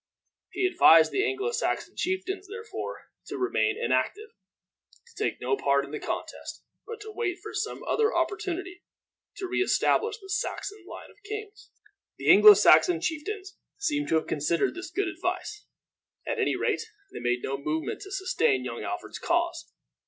He 0.49 0.65
advised 0.65 1.11
the 1.11 1.23
Anglo 1.23 1.51
Saxon 1.51 1.95
chieftains, 1.95 2.47
therefore, 2.47 3.11
to 3.27 3.37
remain 3.37 3.77
inactive, 3.79 4.29
to 5.05 5.23
take 5.23 5.39
no 5.39 5.55
part 5.55 5.85
in 5.85 5.91
the 5.91 5.99
contest, 5.99 6.63
but 6.87 6.99
to 7.01 7.11
wait 7.11 7.37
for 7.39 7.53
some 7.53 7.83
other 7.83 8.11
opportunity 8.11 8.81
to 9.37 9.47
re 9.47 9.59
establish 9.61 10.17
the 10.19 10.27
Saxon 10.27 10.87
line 10.89 11.11
of 11.11 11.21
kings. 11.21 11.69
The 12.17 12.31
Anglo 12.31 12.55
Saxon 12.55 12.99
chieftains 12.99 13.59
seem 13.77 14.07
to 14.07 14.15
have 14.15 14.25
considered 14.25 14.73
this 14.73 14.89
good 14.89 15.07
advice. 15.07 15.67
At 16.25 16.39
any 16.39 16.55
rate, 16.55 16.81
they 17.13 17.19
made 17.19 17.43
no 17.43 17.59
movement 17.59 18.01
to 18.01 18.11
sustain 18.11 18.65
young 18.65 18.81
Alfred's 18.81 19.19
cause. 19.19 19.71